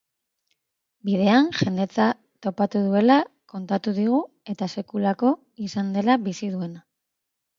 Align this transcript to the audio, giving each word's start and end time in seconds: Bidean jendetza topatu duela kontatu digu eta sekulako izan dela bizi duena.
Bidean 1.09 1.49
jendetza 1.57 2.07
topatu 2.45 2.79
duela 2.87 3.17
kontatu 3.53 3.93
digu 3.99 4.21
eta 4.53 4.69
sekulako 4.77 5.33
izan 5.67 5.95
dela 5.99 6.19
bizi 6.29 6.49
duena. 6.57 6.83